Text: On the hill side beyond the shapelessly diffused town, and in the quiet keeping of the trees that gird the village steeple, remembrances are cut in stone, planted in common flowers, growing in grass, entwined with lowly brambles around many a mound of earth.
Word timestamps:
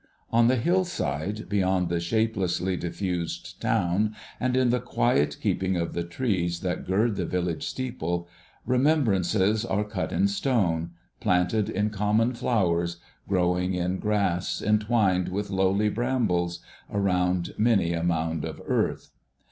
On 0.31 0.47
the 0.47 0.55
hill 0.55 0.83
side 0.83 1.47
beyond 1.47 1.87
the 1.89 1.99
shapelessly 1.99 2.75
diffused 2.75 3.61
town, 3.61 4.15
and 4.39 4.57
in 4.57 4.71
the 4.71 4.79
quiet 4.79 5.37
keeping 5.39 5.77
of 5.77 5.93
the 5.93 6.03
trees 6.03 6.61
that 6.61 6.87
gird 6.87 7.17
the 7.17 7.25
village 7.27 7.61
steeple, 7.67 8.27
remembrances 8.65 9.63
are 9.63 9.83
cut 9.83 10.11
in 10.11 10.27
stone, 10.27 10.89
planted 11.19 11.69
in 11.69 11.91
common 11.91 12.33
flowers, 12.33 12.97
growing 13.29 13.75
in 13.75 13.99
grass, 13.99 14.59
entwined 14.59 15.29
with 15.29 15.51
lowly 15.51 15.87
brambles 15.89 16.61
around 16.91 17.53
many 17.59 17.93
a 17.93 18.01
mound 18.03 18.43
of 18.43 18.59
earth. 18.65 19.11